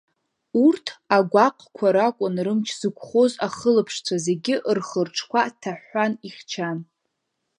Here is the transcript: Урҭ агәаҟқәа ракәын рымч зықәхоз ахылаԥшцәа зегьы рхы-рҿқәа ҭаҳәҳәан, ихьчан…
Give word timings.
Урҭ 0.65 0.85
агәаҟқәа 1.15 1.87
ракәын 1.95 2.35
рымч 2.45 2.67
зықәхоз 2.79 3.33
ахылаԥшцәа 3.45 4.15
зегьы 4.25 4.55
рхы-рҿқәа 4.77 5.41
ҭаҳәҳәан, 5.61 6.13
ихьчан… 6.27 6.77